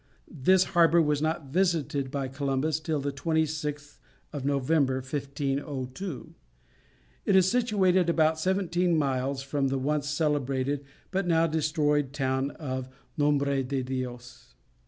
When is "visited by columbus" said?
1.51-2.79